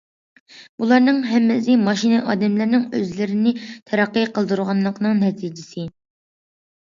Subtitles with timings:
[0.83, 3.53] بۇلارنىڭ ھەممىسى ماشىنا ئادەملەرنىڭ ئۆزلىرىنى
[3.91, 5.85] تەرەققىي قىلدۇرغانلىقىنىڭ نەتىجىسى.